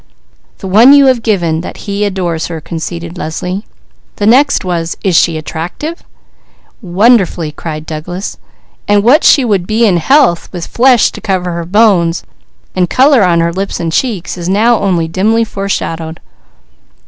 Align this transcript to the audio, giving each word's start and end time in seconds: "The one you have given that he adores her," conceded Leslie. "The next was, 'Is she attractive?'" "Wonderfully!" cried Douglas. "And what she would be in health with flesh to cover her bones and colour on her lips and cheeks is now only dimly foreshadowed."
"The 0.57 0.67
one 0.67 0.93
you 0.93 1.05
have 1.05 1.21
given 1.21 1.61
that 1.61 1.85
he 1.85 2.05
adores 2.05 2.47
her," 2.47 2.59
conceded 2.59 3.19
Leslie. 3.19 3.67
"The 4.15 4.25
next 4.25 4.65
was, 4.65 4.97
'Is 5.03 5.15
she 5.15 5.37
attractive?'" 5.37 6.01
"Wonderfully!" 6.81 7.51
cried 7.51 7.85
Douglas. 7.85 8.39
"And 8.87 9.03
what 9.03 9.23
she 9.23 9.45
would 9.45 9.67
be 9.67 9.85
in 9.85 9.97
health 9.97 10.49
with 10.51 10.65
flesh 10.65 11.11
to 11.11 11.21
cover 11.21 11.51
her 11.51 11.65
bones 11.65 12.23
and 12.75 12.89
colour 12.89 13.21
on 13.23 13.41
her 13.41 13.53
lips 13.53 13.79
and 13.79 13.91
cheeks 13.93 14.39
is 14.39 14.49
now 14.49 14.79
only 14.79 15.07
dimly 15.07 15.43
foreshadowed." 15.43 16.19